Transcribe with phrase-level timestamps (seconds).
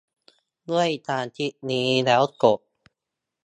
[0.69, 2.59] ด้วยการคลิกลิงก์นี้แล้วกด